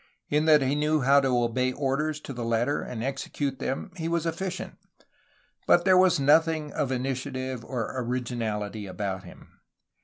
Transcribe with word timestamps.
In 0.31 0.45
that 0.45 0.63
he 0.63 0.73
knew 0.73 1.01
how 1.01 1.19
to 1.19 1.27
obey 1.43 1.71
orders 1.71 2.19
to 2.21 2.33
the 2.33 2.43
letter 2.43 2.81
and 2.81 3.03
execute 3.03 3.59
them 3.59 3.91
he 3.95 4.07
was 4.07 4.25
efficient, 4.25 4.79
but 5.67 5.85
there 5.85 5.95
was 5.95 6.19
nothing 6.19 6.73
of 6.73 6.91
initiative 6.91 7.63
or 7.63 7.93
originality 8.01 8.87
about 8.87 9.25
him. 9.25 9.59